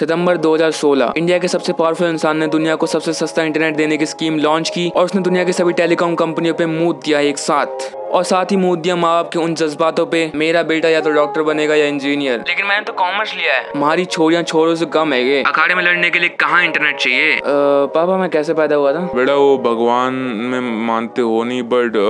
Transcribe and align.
सितंबर 0.00 0.36
2016 0.36 1.12
India 1.16 1.38
के 1.38 1.48
सबसे 1.48 1.72
powerful 1.72 2.08
इंसान 2.08 2.36
ने 2.36 2.46
दुनिया 2.46 2.74
को 2.76 2.86
सबसे 2.86 3.12
सस्ता 3.12 3.42
इंटरनेट 3.42 3.76
देने 3.76 3.96
की 3.96 4.06
स्कीम 4.06 4.38
लॉन्च 4.38 4.70
की 4.70 4.88
और 4.88 5.04
उसने 5.04 5.20
दुनिया 5.22 5.44
के 5.44 5.52
सभी 5.52 5.72
टेलीकॉम 5.72 6.14
कंपनियों 6.14 6.54
पे 6.54 6.66
मूद 6.66 7.00
दिया 7.04 7.20
एक 7.20 7.38
साथ। 7.38 7.66
और 8.16 8.22
साथ 8.24 8.52
ही 8.52 8.56
मूद 8.56 8.78
दिया 8.78 8.94
माँ 8.96 9.10
बाप 9.12 9.30
के 9.32 9.38
उन 9.38 9.54
जज्बातों 9.54 10.04
पे 10.06 10.20
मेरा 10.34 10.62
बेटा 10.62 10.88
या 10.88 11.00
तो 11.00 11.10
डॉक्टर 11.10 11.42
बनेगा 11.42 11.74
या 11.74 11.86
इंजीनियर। 11.86 12.44
लेकिन 12.48 12.66
मैंने 12.66 12.84
तो 12.84 12.92
कॉमर्स 12.92 13.34
लिया 13.34 13.52
है। 13.52 13.70
हमारी 13.70 14.04
छोरियाँ 14.06 14.42
छोरों 14.44 14.74
से 14.74 14.86
कम 14.86 15.12
है 15.12 15.22
ये। 15.24 15.42
अखाड़े 15.42 15.74
में 15.74 15.82
लड़ने 15.82 16.10
के 16.10 16.18
लिए 16.18 16.28
कहाँ 16.40 16.64
इंटरनेट 16.64 16.96
चाहिए? 16.96 17.38
पापा 17.44 18.16
मैं 18.16 18.30
कैसे 18.30 18.54
पैदा 18.54 18.76
हुआ 18.76 18.92
था? 18.92 19.06
बेटा 19.14 19.34
वो 19.34 19.56
भगवान 19.68 20.14
में 20.14 20.60
मानते 20.86 21.22
हो 21.22 21.44
नहीं 21.44 21.62
बट 21.72 22.02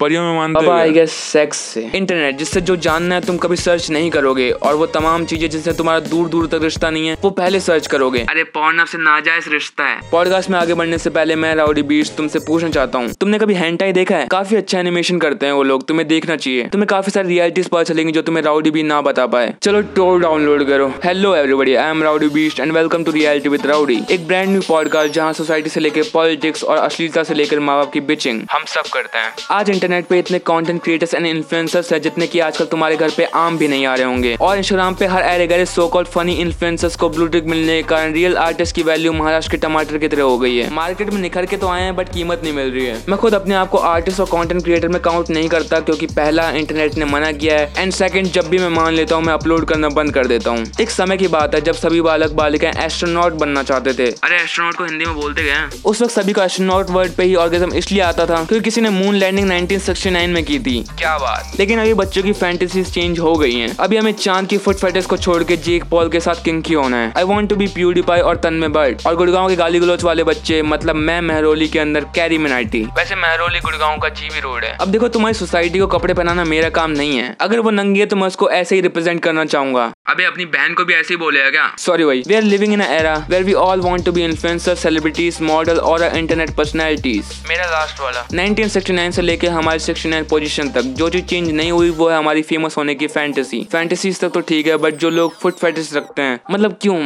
परियों 0.00 0.22
में 0.22 0.36
मानते 0.36 0.60
पापा 0.60 0.78
आई 0.78 0.90
गेस 0.90 1.12
सेक्स 1.12 1.56
से। 1.56 1.80
इंटरनेट 1.94 2.36
जिससे 2.36 2.60
जो 2.60 2.74
जानना 2.76 3.14
है 3.14 3.20
तुम 3.20 3.36
कभी 3.36 3.56
सर्च 3.56 3.90
नहीं 3.90 4.10
करोगे 4.10 4.50
और 4.50 4.74
वो 4.74 4.86
तमाम 4.86 5.24
चीज़ें 5.24 5.48
जिससे 5.50 5.72
तुम्हारा 5.72 6.00
दूर 6.00 6.28
दूर 6.28 6.46
तक 6.46 6.62
रिश्ता 6.62 6.90
नहीं 6.90 7.08
है 7.08 7.16
वो 7.22 7.30
पहले 7.32 7.60
सर्च 7.60 7.86
करोगे। 7.86 8.24
अरे 8.30 8.44
पॉर्न 8.54 8.84
से 8.84 8.98
नाजायज 8.98 9.48
रिश्ता 9.48 9.84
है। 9.84 10.00
पॉडकास्ट 10.12 10.50
में 10.50 10.58
आगे 10.58 10.74
बढ़ने 10.74 10.98
से 10.98 11.10
पहले 11.10 11.36
मैं 11.36 11.54
राउडी 11.54 11.82
बीच 11.84 12.10
तुमसे 12.16 12.38
पूछना 12.38 12.70
चाहता 12.70 12.98
हूँ। 12.98 13.12
तुमने 13.20 13.38
कभी 13.38 13.54
हैंटाई 13.54 13.92
देखा 13.92 14.16
है? 14.16 14.26
काफ़ी 14.26 14.56
अच्छा 14.56 14.78
एनिमेशन 14.78 15.18
करते 15.18 15.43
हैं 15.46 15.52
वो 15.52 15.62
लोग, 15.62 15.86
तुम्हें 15.86 16.06
देखना 16.08 16.36
चाहिए। 16.36 16.66
तुम्हें 16.68 16.86
काफ़ी 16.88 17.12
सारी 17.12 17.28
रियलिटीज 17.28 17.68
पता 17.68 17.82
चलेंगी 17.82 18.12
जो 18.12 18.22
तुम्हें 18.22 18.42
राउडी 18.44 18.70
भी 18.70 18.82
ना 18.82 19.00
बता 19.02 19.26
पाए। 19.26 19.54
चलो 19.62 19.80
टोर 19.96 20.20
डाउनलोड 20.20 20.66
करो। 20.68 20.92
Hello 21.04 21.34
everybody 21.34 21.74
I 21.74 21.90
am 21.90 22.02
Rowdy 22.02 22.28
Beast 22.30 22.60
and 22.60 22.72
welcome 22.72 23.04
to 23.04 23.12
reality 23.12 23.48
with 23.48 23.66
Rowdy 23.66 23.98
एक 24.10 24.26
ब्रांड 24.26 24.48
न्यू 24.48 24.62
पॉडकास्ट 24.68 25.12
जहाँ 25.14 25.32
सोसाइटी 25.32 25.70
से 25.70 25.80
लेकर 25.80 26.02
पॉलिटिक्स 26.12 26.64
और 26.64 26.76
अश्लीलता 26.76 27.22
से 27.22 27.34
लेकर 27.34 27.60
माँ 27.60 27.76
बाप 27.76 27.92
की 27.92 28.00
बिचिंग 28.02 28.42
हम 28.52 28.64
सब 28.68 28.90
करते 28.92 29.18
हैं। 29.18 29.32
आज 29.50 29.70
इंटरनेट 29.70 30.06
पे 30.06 30.18
इतने 30.18 30.38
कंटेंट 30.46 30.82
क्रिएटर्स 30.82 31.14
एंड 31.14 31.26
इन्फ्लुएंसर्स 31.26 31.92
है 31.92 32.00
जितने 32.00 32.26
की 32.26 32.40
आजकल 32.40 32.64
तुम्हारे 32.66 32.96
घर 32.96 33.10
पे 33.16 33.24
आम 33.36 33.58
भी 33.58 33.68
नहीं 33.68 33.86
आ 33.86 33.94
रहे 33.94 34.06
होंगे। 34.06 34.36
और 34.40 34.58
इंस्टाग्राम 34.58 34.94
पे 34.94 35.06
हर 35.06 35.22
अरे 35.24 35.46
गरे 35.46 35.66
सो 35.66 35.86
कॉल्ड 35.88 36.08
फनी 36.08 36.34
इन्फ्लुएंसर्स 36.36 36.96
को 36.96 37.08
ब्लू 37.08 37.26
टिक 37.28 37.46
मिलने 37.46 37.76
के 37.76 37.88
कारण 37.88 38.12
रियल 38.12 38.36
आर्टिस्ट 38.38 38.74
की 38.76 38.82
वैल्यू 38.82 39.12
महाराष्ट्र 39.12 39.50
के 39.50 39.56
टमाटर 39.56 39.98
की 39.98 40.08
तरह 40.08 40.22
हो 40.22 40.38
गई 40.38 40.56
है। 40.56 40.70
मार्केट 40.74 41.12
में 41.12 41.20
निखर 41.22 41.46
के 41.46 41.56
तो 41.56 41.68
आए 41.68 41.82
हैं 41.82 41.94
बट 41.96 42.08
कीमत 42.08 42.40
नहीं 42.44 42.52
मिल 42.52 42.70
रही 42.70 42.84
है। 42.86 43.02
मैं 43.08 43.18
खुद 43.18 43.34
अपने 43.34 43.54
आप 43.54 43.68
को 43.68 43.78
आर्टिस्ट 43.86 44.20
और 44.20 44.26
कॉन्टेंट 44.26 44.62
क्रिएटर 44.64 44.88
में 44.88 45.00
काउंट 45.02 45.30
नहीं 45.34 45.48
करता 45.48 45.80
क्योंकि 45.80 46.06
पहला 46.06 46.48
इंटरनेट 46.52 46.94
ने 46.94 47.04
मना 47.04 47.30
किया 47.32 47.58
है। 47.58 47.72
एंड 47.78 47.92
सेकंड 47.92 48.26
जब 48.32 48.48
भी 48.48 48.58
मैं 48.58 48.68
मान 48.70 48.92
लेता 48.92 49.14
हूँ, 49.14 49.24
मैं 49.24 49.34
अपलोड 49.34 49.64
करना 49.64 49.88
बंद 49.90 50.12
कर 50.14 50.26
देता 50.26 50.50
हूँ। 50.50 50.64
एक 50.80 50.90
समय 50.90 51.16
की 51.16 51.28
बात 51.28 51.54
है, 51.54 51.60
जब 51.60 51.74
सभी 51.74 52.00
बालक 52.00 52.32
बालिकाएँ 52.32 52.74
एस्ट्रोनॉट 52.84 53.32
बनना 53.34 53.62
चाहते 53.62 53.92
थे। 53.94 54.10
अरे 54.24 54.36
एस्ट्रोनॉट 54.36 54.74
को 54.74 54.84
हिंदी 54.84 55.04
में 55.04 55.14
बोलते 55.14 55.42
गए 55.42 55.68
उस 55.84 56.02
वक्त 56.02 56.12
सभी 56.12 56.32
को 56.32 56.42
एस्ट्रोनॉट 56.42 56.90
वर्ड 56.90 57.12
पे 57.12 57.24
ही 57.24 57.34
ऑर्गेजम 57.34 57.72
इसलिए 57.74 58.00
आता 58.02 58.26
था 58.26 58.44
क्योंकि 58.44 58.60
किसी 58.60 58.80
ने 58.80 58.90
मून 58.90 59.14
लैंडिंग 59.14 59.50
1969 59.50 60.28
में 60.28 60.42
की 60.44 60.58
थी। 60.58 60.78
क्या 60.98 61.16
बात? 61.18 61.52
लेकिन 61.58 61.80
अभी 61.80 61.94
बच्चों 61.94 62.22
की 62.22 62.32
फैंटेसीज 62.32 62.92
चेंज 62.94 63.18
हो 63.18 63.34
गई 63.34 63.54
हैं। 63.54 63.74
अभी 63.76 63.96
हमें 63.96 64.12
चाँद 64.14 64.48
की 64.48 64.58
फुट 64.58 64.76
फेटिस 64.76 65.06
को 65.06 65.16
छोड़ 65.16 65.42
के 65.42 65.56
जेक 65.56 65.84
पॉल 65.84 66.08
के 66.08 66.20
साथ 66.20 66.44
किंकी 66.44 66.74
होना 66.74 66.96
है। 66.96 67.12
I 67.16 67.24
want 67.24 67.48
to 67.48 67.56
be 67.56 67.66
PewDiePie 67.66 68.20
और 68.20 68.36
तन्मय 68.36 68.68
बट 68.68 69.06
और 69.06 69.16
गुड़गांव 69.16 69.48
के 69.48 69.56
गाली 69.56 69.78
गलोच 69.78 70.04
वाले 70.04 70.24
बच्चे 70.24 70.62
मतलब 70.64 70.96
मैं 70.96 71.20
महरोली 71.22 71.68
के 71.68 71.78
अंदर 71.78 72.04
कैरी 72.14 72.38
मिनाटी 72.38 72.82
वैसे 72.96 73.14
महरोली 73.16 73.60
गुड़गांव 73.60 73.98
का 73.98 74.08
जीवी 74.10 74.40
रोड 74.40 74.64
है। 74.64 74.76
अब 74.80 74.88
देखो 74.88 75.08
तुम्हारी 75.14 75.34
सोसाइटी 75.34 75.78
को 75.78 75.86
कपड़े 75.88 76.14
पहनाना 76.14 76.44
मेरा 76.44 76.68
काम 76.70 76.90
नहीं 76.92 77.16
है। 77.18 77.36
अगर 77.40 77.60
वो 77.60 77.70
नंगी 77.70 78.00
है 78.00 78.06
तो 78.06 78.16
मैं 78.16 78.26
उसको 78.26 78.50
ऐसे 78.52 78.74
ही 78.74 78.80
रिप्रेजेंट 78.80 79.22
करना 79.22 79.44
चाहूँगा। 79.46 79.92
अबे 80.08 80.24
अपनी 80.24 80.44
बहन 80.46 80.74
को 80.74 80.84
भी 80.84 80.94
ऐसे 80.94 81.14
ही 81.14 81.16
बोलेगा 81.18 81.50
क्या? 81.50 81.66
सॉरी 81.78 82.04
भाई 82.04 82.22
we 82.28 82.34
are 82.34 82.42
living 82.42 82.72
in 82.72 82.80
era 82.80 83.14
where 83.30 83.42
we 83.44 83.52
all 83.60 83.80
want 83.80 84.04
to 84.04 84.12
be 84.12 84.24
influencer 84.24 84.74
celebrities 84.76 85.38
model 85.42 85.78
और 85.82 86.02
इंटरनेट 86.06 86.50
पर्सनैलिटीज 86.56 87.32
मेरा 87.48 87.66
लास्ट 87.70 88.00
वाला। 88.00 88.26
1969 88.34 89.10
से 89.10 89.22
लेके 89.22 89.48
हमारी 89.48 89.78
69 89.80 90.28
पोजीशन 90.30 90.68
तक 90.70 90.92
जो 90.98 91.08
चीज़ 91.10 91.24
चेंज 91.24 91.50
नहीं 91.50 91.70
हुई 91.72 91.90
वो 91.92 92.08
है 92.08 92.18
हमारी 92.18 92.42
फ़ेमस 92.42 92.76
होने 92.76 92.94
की 92.94 93.06
फैंटेसी 93.08 93.62
फैंटेसीज 93.72 94.20
तक 94.20 94.28
तो 94.30 94.40
ठीक 94.42 94.66
है 94.66 94.76
बट 94.78 94.96
जो 94.96 95.10
लोग 95.10 95.38
फुट 95.40 95.58
फेटिस 95.58 95.94
रखते 95.94 96.22
हैं 96.22 96.38
मतलब 96.50 96.76
क्यों? 96.82 96.98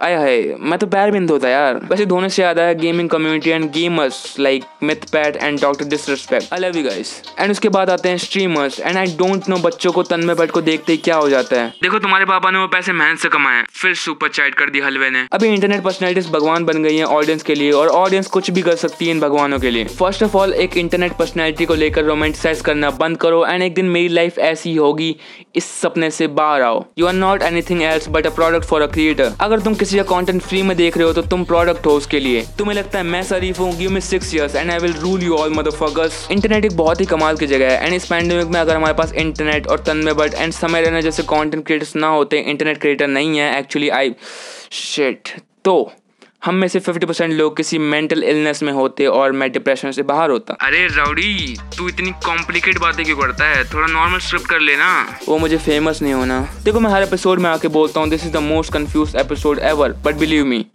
आया 0.00 0.18
है 0.20 0.56
मैं 0.60 0.78
तो 0.78 0.86
पैर 0.88 1.10
बिंद 1.10 1.30
होता 1.30 1.48
यार। 1.48 1.80
वैसे 1.90 2.06
धोने 2.06 2.28
से 2.28 2.42
याद 2.42 2.58
आया 2.58 2.72
gaming 2.80 3.08
community 3.08 3.50
and 3.50 3.70
gamers 3.72 4.24
like 4.40 4.64
Mythpat 5.12 5.36
and 5.36 5.60
Doctor 5.60 5.84
Disrespect 5.86 6.52
I 6.52 6.60
love 6.60 6.76
you 6.76 6.84
guys 6.84 7.10
and 7.38 7.50
उसके 7.50 7.68
बाद 7.70 7.90
आते 7.90 8.08
हैं 8.08 8.18
streamers 8.18 8.78
and 8.80 8.96
I 8.96 9.06
don't 9.16 9.48
know 9.48 9.56
बच्चों 9.60 9.92
को 9.92 10.02
तन 10.04 10.24
में 10.24 10.34
भट्ट 10.36 10.50
को 10.50 10.60
देखते 10.62 10.92
ही 10.92 10.98
क्या 11.00 11.16
हो 11.16 11.28
जाता 11.28 11.60
है। 11.60 11.68
देखो 11.82 11.98
तुम्हारे 11.98 12.24
पापा 12.26 12.50
ने 12.50 12.58
वो 12.58 12.66
पैसे 12.68 12.92
मेहनत 12.94 13.18
से 13.18 13.28
कमाए 13.28 13.62
फिर 13.72 13.94
सुपर 13.96 14.28
चैट 14.30 14.54
कर 14.54 14.70
दी 14.70 14.80
हलवे 14.80 15.10
ने। 15.10 15.26
अभी 15.32 15.48
इंटरनेट 15.48 15.82
पर्सनैलिटीज 15.82 16.30
भगवान 16.30 16.64
बन 16.64 16.82
गई 16.82 16.96
है 16.96 17.04
ऑडियंस 17.16 17.42
के 17.42 17.54
लिए 17.54 17.72
और 17.72 17.88
ऑडियंस 17.98 18.26
कुछ 18.28 18.50
भी 18.50 18.62
कर 18.62 18.76
सकती 18.76 19.06
है 19.06 19.10
इन 19.10 19.20
भगवानों 19.20 19.58
के 19.58 19.70
लिए। 19.70 19.84
फ़र्स्ट 19.98 20.22
ऑफ़ 20.22 20.36
ऑल 20.36 20.52
एक 20.56 20.76
इंटरनेट 20.76 21.12
पर्सनैलिटी 21.18 21.66
को 21.66 21.74
लेकर 21.74 22.04
रोमांटिसाइज 22.04 22.60
करना 22.60 22.90
बंद 22.98 23.16
करो 23.18 23.44
एंड 23.46 23.62
एक 23.62 23.74
दिन 23.74 23.88
मेरी 23.88 24.08
लाइफ 24.10 24.38
ऐसी 24.40 24.74
होगी, 24.76 25.14
इस 25.56 25.70
सपने 25.72 26.10
से 26.10 26.26
बाहर 26.38 26.62
आओ। 26.62 26.84
You 26.98 27.06
are 27.06 27.14
not 27.14 27.42
anything 27.42 27.82
else 27.82 28.08
but 28.08 28.26
a 28.26 28.30
product 28.30 28.64
for 28.64 28.82
a 28.82 28.86
creator 28.88 29.32
अगर 29.40 29.60
तुम 29.60 29.74
किसी 29.74 29.96
का 29.96 30.02
कंटेंट 30.08 30.42
फ्री 30.42 30.62
में 30.62 30.76
देख 30.76 30.96
रहे 30.96 31.06
हो 31.06 31.12
तो 31.12 31.22
तुम 31.24 31.44
प्रोडक्ट 31.44 31.86
हो 31.86 31.92
उसके 31.96 32.20
लिए। 32.20 32.44
तुम्हें 32.58 32.76
लगता 32.76 32.98
है 32.98 33.04
मैं 33.06 33.22
शरीफ 33.24 33.60
हूँ 33.60 33.72
give 33.78 33.90
me 33.90 34.00
six 34.02 34.34
years 34.34 34.56
and 34.56 34.70
I 34.70 34.78
will 34.78 34.94
rule 35.00 35.22
you 35.22 35.36
all 35.36 35.54
motherfuckers 35.54 36.26
internet 36.30 36.64
एक 36.64 36.76
बहुत 36.76 37.00
ही 37.00 37.06
कमाल 37.06 37.27
की 37.36 37.46
जगह 37.46 37.72
है। 37.72 37.84
एंड 37.86 37.94
इस 37.94 38.06
पैंडेमिक 38.06 38.46
में 38.46 38.60
अगर 38.60 38.76
हमारे 38.76 38.94
पास 38.94 39.12
इंटरनेट 39.12 39.66
और 39.66 39.78
तन्मय 39.78 40.14
बट 40.14 40.34
एंड 40.34 40.52
समय 40.52 40.80
रहने 40.80 41.02
जैसे 41.02 41.22
कंटेंट 41.22 41.66
क्रिएटर्स 41.66 41.96
ना 41.96 42.08
होते 42.08 42.38
इंटरनेट 42.38 42.78
क्रिएटर 42.78 43.06
नहीं 43.06 43.38
है 43.38 43.58
एक्चुअली 43.58 43.88
आई 43.88 44.14
शिट 44.70 45.28
तो 45.64 45.92
हम 46.44 46.54
में 46.54 46.68
से 46.68 46.80
50 46.80 47.04
परसेंट 47.04 47.32
लोग 47.32 47.56
किसी 47.56 47.78
मेंटल 47.78 48.22
इलनेस 48.22 48.62
में 48.62 48.72
होते 48.72 49.06
और 49.06 49.32
मैं 49.32 49.52
डिप्रेशन 49.52 49.90
से 49.90 50.02
बाहर 50.02 50.30
होता। 50.30 50.54
अरे 50.60 50.86
राउडी 50.86 51.56
तू 51.76 51.88
इतनी 51.88 52.10
कॉम्प्लिकेट 52.10 52.78
बातें 52.78 53.04
क्यों 53.04 53.16
करता 53.16 53.44
है? 53.44 53.64
थोड़ा 53.64 53.86
नॉर्मल 53.86 54.18
स्क्रिप्ट 54.18 54.46
कर 54.46 54.60
लेना। 54.60 55.18
वो 55.28 55.38
मुझे 55.38 55.56
फ़ेमस 55.56 56.02
नहीं 56.02 56.12
होना। 56.12 56.40
देखो 56.64 56.80
मैं 56.80 56.90
हर 56.90 57.02
एपिसोड 57.02 57.40
में 57.40 57.50
आके 57.50 57.68
बोलता 57.68 58.00
हूँ 58.00 58.08
this 58.10 58.24
is 58.26 58.32
the 58.32 58.36
most 58.36 58.72
confuse 58.72 59.16
episode 59.16 59.58
ever 59.58 59.92
but 59.92 60.14
believe 60.14 60.44
me 60.44 60.66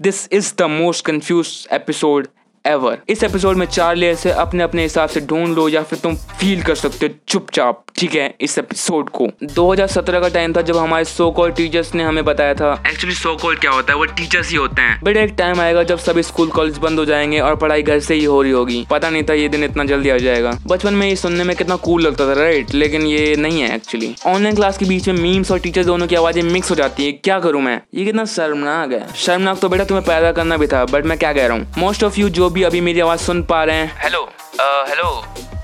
this 0.00 0.28
is 0.32 0.54
the 0.58 0.62
most 0.62 1.04
confuse 1.06 1.68
episode 1.72 2.26
ever 2.66 2.98
इस 3.08 3.22
एपिसोड 3.22 3.56
में 3.56 3.66
चार 3.66 3.96
लेयर 3.96 4.14
से 4.14 4.30
अपने 4.30 4.62
अपने 4.62 4.82
हिसाब 4.82 5.08
से 5.08 5.20
ढूंढ 5.20 5.56
लो 5.56 5.68
या 5.68 5.82
फिर 5.82 5.98
तुम 5.98 6.14
फील 6.14 6.62
कर 6.62 6.74
सकते 6.74 7.06
हो 7.06 7.14
चुपचाप 7.28 7.84
ठीक 7.96 8.14
है? 8.14 8.34
इस 8.40 8.58
एपिसोड 8.58 9.10
को। 9.10 9.28
2017 9.42 10.20
का 10.20 10.28
टाइम 10.28 10.52
था 10.52 10.62
जब 10.62 10.76
हमारे 10.76 11.04
सो 11.04 11.30
कॉल 11.30 11.50
टीचर्स 11.50 11.94
ने 11.94 12.02
हमें 12.02 12.24
बताया 12.24 12.54
था। 12.54 12.82
एक्चुअली 12.86 13.14
सो 13.16 13.36
कॉल 13.36 13.56
क्या 13.56 13.70
होता 13.70 13.92
है? 13.92 13.98
वो 13.98 14.04
टीचर्स 14.04 14.50
ही 14.50 14.56
होते 14.56 14.82
हैं। 14.82 15.00
बट 15.04 15.16
एक 15.16 15.34
टाइम 15.38 15.60
आएगा 15.60 15.82
जब 15.82 15.98
सभी 15.98 16.22
स्कूल 16.22 16.48
कॉलेज 16.48 16.78
बंद 16.78 16.98
हो 16.98 17.04
जाएँगे 17.04 17.40
और 17.40 17.56
पढ़ाई 17.56 17.82
घर 17.82 18.00
से 18.00 18.14
ही 18.14 18.24
हो 18.24 18.42
रही 18.42 18.52
होगी। 18.52 18.86
पता 18.90 19.10
नहीं 19.10 19.22
था 19.22 19.34
ये 19.34 19.48
दिन 19.48 19.64
इतना 19.64 19.84
जल्दी 19.84 20.10
आ 20.10 20.16
जाएगा। 20.16 20.58
बचपन 20.66 20.94
में 20.94 21.08
ये 21.08 21.16
सुनने 21.16 21.44
में 21.44 21.56
कितना 21.56 21.76
कूल 21.76 22.02
लगता 22.02 22.26
था 22.26 22.32
राइट 22.32 22.74
लेकिन 22.74 23.02
ये 23.02 23.36
नहीं 23.36 23.60
है 23.60 23.74
एक्चुअली 23.76 24.14
ऑनलाइन 24.26 24.56
क्लास 24.56 24.78
के 24.78 24.84
बीच 24.84 25.08
में 25.08 25.14
मीम्स 25.14 25.50
और 25.50 25.58
टीचर 25.58 25.84
दोनों 25.84 26.06
की 26.06 26.16
आवाज़ें 26.16 26.42
मिक्स 26.42 26.70
हो 26.70 26.76
जाती 26.76 27.06
है। 27.06 27.12
क्या 27.12 27.38
करूँ 27.40 27.62
मैं? 27.62 27.80
ये 27.94 28.04
कितना 28.04 28.24
शर्मनाक 28.24 28.92
है। 28.92 29.06
शर्मनाक 29.16 29.58
तो 29.58 29.68
बेटा 29.68 29.84
तुम्हें 29.84 30.06
पैदा 30.06 30.32
करना 30.32 30.56
भी 30.56 30.66
था 30.66 30.84
बट 30.84 31.04
मैं 31.04 31.18
क्या 31.18 31.32
कह 31.32 31.46
रहा 31.46 31.56
हूँ? 31.56 31.72
मोस्ट 31.78 32.04
ऑफ़ 32.04 32.20
यू 32.20 32.28
जो 32.28 32.50
भी 32.52 32.62
अभी 32.62 32.80
मेरी 32.80 33.00
आवाज़ 33.00 33.20
सुन 33.20 33.42
पा 33.42 33.62
रहे 33.64 33.76
हैं। 33.76 33.92
हेलो 34.02 34.28
हेलो 34.88 35.08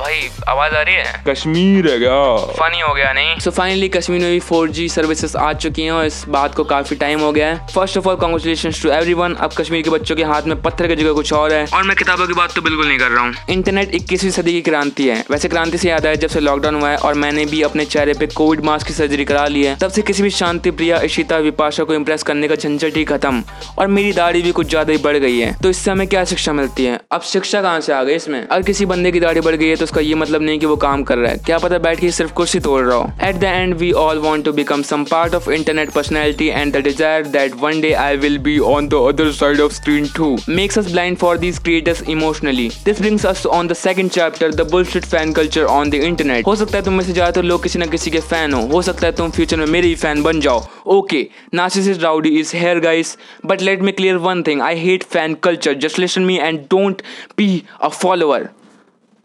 भाई 0.01 0.29
आवाज़ 0.49 0.75
आ 0.75 0.81
रही 0.81 0.95
है? 0.95 1.23
कश्मीर 1.27 1.87
है 1.91 1.99
क्या? 1.99 2.19
फनी 2.59 2.81
हो 2.81 2.93
गया 2.95 3.13
नहीं? 3.13 3.39
सो 3.41 3.51
फाइनली 3.51 3.89
कश्मीर 3.89 4.21
में 4.21 4.31
भी 4.31 4.41
फोर 4.41 4.69
जी 4.71 4.89
सर्विसेज़ 4.89 5.37
आ 5.37 5.53
चुकी 5.55 5.83
हैं 5.83 5.93
और 5.93 6.05
इस 6.07 6.23
बात 6.29 6.55
को 6.55 6.65
काफ़ी 6.65 6.97
टाइम 6.97 7.21
हो 7.21 7.31
गया 7.33 7.47
है। 7.49 7.67
First 7.67 7.99
of 7.99 8.09
all 8.09 8.17
congratulation 8.17 8.73
to 8.83 8.91
everyone 8.91 9.35
अब 9.37 9.53
कश्मीर 9.59 9.83
के 9.83 9.91
बच्चों 9.91 10.17
के 10.17 10.25
हाथ 10.25 10.43
में 10.43 10.61
पत्थर 10.63 10.89
की 10.89 10.97
जगह 10.97 11.13
कुछ 11.13 11.33
और 11.33 11.53
है। 11.53 11.65
और 11.75 11.83
मैं 11.83 11.97
किताबों 11.97 12.27
की 12.27 12.35
बात 12.35 12.55
तो 12.55 12.63
बिल्कुल 12.63 12.87
नहीं 12.89 12.99
कर 12.99 13.11
रहा 13.11 13.25
हूँ। 13.25 13.35
इंटरनेट 13.51 13.95
इक्कीसवीं 13.95 14.31
सदी 14.31 14.53
की 14.53 14.61
क्रांति 14.61 15.09
है। 15.09 15.25
वैसे 15.31 15.49
क्रांति 15.49 15.79
से 15.79 15.89
याद 15.89 16.07
आया 16.07 16.15
जब 16.17 16.29
से 16.29 16.41
लॉकडाउन 16.41 16.75
हुआ 16.75 16.91
है 16.91 16.97
और 16.99 17.15
मैंने 17.15 17.45
भी 17.47 17.63
अपने 17.63 17.85
चेहरे 17.87 18.15
पे 18.21 18.27
कोविड 18.35 18.65
मास्क 18.65 18.87
की 18.87 18.95
सर्जरी 18.95 19.25
करा 19.25 19.47
ली 19.47 19.65
है। 19.65 19.77
तब 19.79 19.91
से 19.91 20.03
किसी 20.03 20.23
भी 20.23 20.31
शांति 20.31 20.71
प्रिया 20.71 21.01
इशिता 21.01 21.39
विपाशा 21.39 21.85
को 21.85 21.95
इम्प्रेस 21.95 22.23
करने 22.23 22.49
का 22.49 22.55
झंझट 22.55 22.97
ही 22.97 23.05
खत्म। 23.05 23.43
और 23.79 23.87
मेरी 23.89 24.13
दाढ़ी 24.13 24.43
भी 24.43 24.53
कुछ 24.53 24.69
ज़्यादा 24.69 24.93
ही 24.93 24.99
बढ़ 24.99 25.17
गई 25.17 25.39
है। 25.39 25.53
तो 25.63 25.71
इससे 25.71 25.91
हमें 25.91 26.07
क्या 26.09 26.25
शिक्षा 26.27 26.53
मिलती 26.53 26.85
है? 26.85 26.99
अब 27.13 27.23
शिक्षा 27.25 27.63
कहाँ 27.63 27.81
से 27.81 27.93
आ 27.93 28.03
गई 28.03 28.15
इसमें? 28.15 28.41
अगर 28.41 28.63
किसी 28.63 28.87
बंदे 28.87 29.13
की 29.13 29.21
दाढ़ी 29.21 29.41
बढ़ 29.41 29.55
गई 29.55 29.69
है 29.69 29.77
तो 29.77 29.87
उसका 29.89 30.01
ये 30.01 30.15
मतलब 30.17 30.43
नहीं 30.43 30.59
कि 30.59 30.67
वो 30.67 30.77
काम 30.79 31.03
कर 31.03 31.19
रहा 31.19 31.31
है। 31.33 31.39
क्या 31.45 31.59
पता 31.59 31.77
बैठ 31.81 32.01
के 32.01 32.11
सिर्फ़ 32.13 32.33
कुर्सी 32.35 32.59
तोड़ 32.61 32.81
रहा 32.85 32.97
हो। 32.97 33.11
At 33.27 33.37
the 33.37 33.45
end 33.45 33.75
we 33.75 33.91
all 33.99 34.19
want 34.21 34.45
to 34.45 34.53
become 34.53 34.83
some 34.83 35.05
part 35.11 35.35
of 35.35 35.51
internet 35.51 35.91
personality 35.91 36.47
and 36.49 36.73
the 36.73 36.83
desire 36.85 37.27
that 37.29 37.55
one 37.61 37.81
day 37.81 37.93
I 37.99 38.17
will 38.17 38.37
be 38.41 38.59
on 38.71 38.89
the 38.89 38.95
other 39.09 39.31
side 39.33 39.61
of 39.61 39.73
screen 39.75 40.09
to 40.17 40.37
makes 40.49 40.79
us 40.79 40.91
blind 40.91 41.17
for 41.19 41.39
these 41.39 41.59
creators 41.59 42.03
emotionally 42.09 42.69
this 42.85 43.01
brings 43.01 43.27
us 43.27 43.45
on 43.49 43.69
the 43.69 43.73
second 43.77 44.11
chapter 44.11 44.55
the 44.55 44.69
bullshit 44.71 45.05
fan 45.07 45.33
culture 45.33 45.65
on 45.77 45.91
the 45.91 45.95
internet 45.95 46.47
हो 46.47 46.57
सकता 46.57 46.79
है 46.79 46.85
तुम 46.85 46.95
में 46.95 47.05
से 47.05 47.13
ज़्यादातर 47.13 47.43
लोग 47.45 47.63
किसी 47.63 47.79
न 47.79 47.87
किसी 47.91 48.11
के 48.11 48.21
फ़ैन 48.21 48.53
हो। 48.55 48.61
हो 48.69 48.83
सकता 48.83 49.07
है 49.07 49.13
तुम 49.15 49.31
फ्यूचर 49.31 49.57
में 49.57 49.67
मेरे 49.67 49.89
ही 49.89 49.95
फ़ैन 49.97 50.23
बन 50.23 50.41
जाओ। 50.41 50.63
Okay 50.89 51.27
narcissist 51.55 52.03
Rowdy 52.03 52.37
is 52.41 52.57
here 52.57 52.81
guys 52.81 53.17
but 53.47 53.63
let 53.63 53.83
me 53.83 53.93
clear 53.93 54.17
one 54.29 54.43
thing 54.43 54.63
I 54.63 54.79
hate 54.81 55.05
fan 55.13 55.35
culture 55.43 55.75
just 55.79 55.99
listen 55.99 56.23
me 56.23 56.39
and 56.39 56.61
don't 56.71 57.03
be 57.39 57.51
a 57.81 57.89
follower 57.89 58.49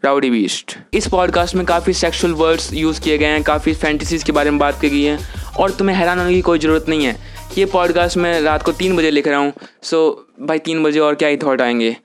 Rowdy 0.04 0.30
Beast 0.30 0.78
इस 0.94 1.08
पॉडकास्ट 1.08 1.54
में 1.54 1.66
काफ़ी 1.66 1.92
सेक्सुअल 1.92 2.32
वर्ड्स 2.32 2.72
यूज़ 2.72 3.00
किए 3.00 3.18
गए 3.18 3.26
हैं, 3.26 3.42
काफ़ी 3.42 3.74
fantasies 3.74 4.22
के 4.22 4.32
बारे 4.32 4.50
में 4.50 4.58
बात 4.58 4.80
की 4.80 4.90
गई 4.90 5.02
है, 5.02 5.18
और 5.60 5.70
तुम्हें 5.70 5.96
हैरान 5.96 6.18
होने 6.18 6.34
की 6.34 6.40
कोई 6.40 6.58
ज़रूरत 6.58 6.84
नहीं 6.88 7.04
है 7.04 7.16
ये 7.58 7.64
पॉडकास्ट 7.64 8.16
मैं 8.16 8.40
रात 8.40 8.62
को 8.62 8.72
तीन 8.72 8.96
बजे 8.96 9.10
लिख 9.10 9.28
रहा 9.28 9.38
हूँ 9.38 9.52
सो 9.82 10.26
भाई 10.42 10.58
तीन 10.58 10.82
बजे 10.82 11.00
और 11.00 11.14
क्या 11.14 11.28
ही 11.28 11.36
थॉट 11.36 11.60
आएँगे? 11.60 11.96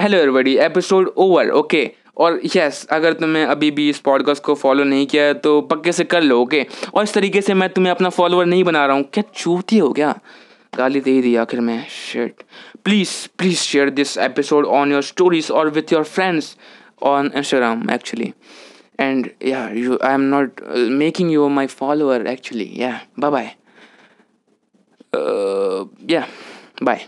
Hello 0.00 0.18
everybody 0.18 0.56
episode 0.58 1.12
over 1.16 1.50
okay 1.50 1.90
और 2.18 2.40
यस 2.56 2.86
अगर 2.90 3.12
तुम्हें 3.12 3.44
अभी 3.44 3.70
भी 3.70 3.88
इस 3.90 3.98
पॉडकास्ट 3.98 4.42
को 4.42 4.54
फॉलो 4.54 4.84
नहीं 4.84 5.06
किया 5.06 5.22
है 5.22 5.34
तो 5.34 5.60
पक्के 5.60 5.92
से 5.92 6.04
कर 6.04 6.22
लो 6.22 6.40
ओके 6.40 6.66
और 6.94 7.04
इस 7.04 7.14
तरीके 7.14 7.40
से 7.40 7.54
मैं 7.54 7.68
तुम्हें 7.70 7.90
अपना 7.90 8.08
फॉलोअर 8.08 8.46
नहीं 8.46 8.64
बना 8.64 8.86
रहा 8.86 8.96
हूँ, 8.96 9.04
क्या 9.12 9.24
चूती 9.36 9.78
हो 9.78 9.92
क्या? 9.92 10.14
गाली 10.76 11.00
दे 11.00 11.10
ही 11.10 11.22
दी 11.22 11.36
आखिर 11.36 11.60
में। 11.60 11.86
Shit 11.88 12.42
please 12.84 13.28
please 13.38 13.58
share 13.58 13.90
this 13.90 14.18
episode 14.18 14.66
on 14.66 14.92
your 14.92 15.02
stories 15.02 15.50
और 15.50 15.70
with 15.70 15.92
your 15.92 16.04
friends 16.04 16.56
on 17.02 17.32
Instagram 17.36 17.90
actually 17.90 18.32
and 19.00 19.30
yeah 19.46 19.76
you 19.76 19.98
I 20.04 20.14
am 20.14 20.20
not 20.20 20.60
making 20.76 21.30
making 21.30 21.50
my 21.50 21.66
follower 21.66 22.26
actually 22.26 22.70
yeah 22.74 23.00
bye 23.18 23.54
uh, 25.14 25.86
yeah. 26.10 26.24
Bye. 26.84 27.00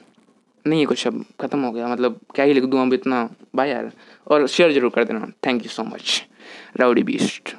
नहीं 0.66 0.80
है 0.80 0.86
कुछ 0.86 1.06
अब 1.06 1.24
ख़त्म 1.40 1.60
हो 1.60 1.72
गया। 1.72 1.88
मतलब 1.88 2.20
क्या 2.34 2.44
ही 2.44 2.52
लिख 2.52 2.64
दूँ 2.64 2.86
अब 2.86 2.94
इतना? 2.94 3.30
बाय 3.54 3.70
यार। 3.70 3.92
और 4.26 4.46
शेयर 4.46 4.72
ज़रूर 4.72 4.90
कर 4.90 5.04
देना। 5.04 5.26
Thank 5.46 5.62
you 5.62 5.68
so 5.68 5.84
much 5.84 6.24
Rowdy 6.76 7.02
Beast 7.02 7.54